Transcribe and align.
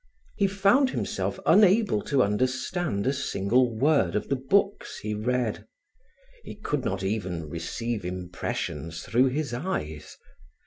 He 0.35 0.47
found 0.47 0.89
himself 0.89 1.39
unable 1.45 2.01
to 2.05 2.23
understand 2.23 3.05
a 3.05 3.13
single 3.13 3.71
word 3.77 4.15
of 4.15 4.29
the 4.29 4.35
books 4.35 4.97
he 4.97 5.13
read. 5.13 5.67
He 6.43 6.55
could 6.55 6.83
not 6.83 7.03
even 7.03 7.47
receive 7.47 8.03
impressions 8.03 9.03
through 9.03 9.27
his 9.27 9.53
eyes. 9.53 10.17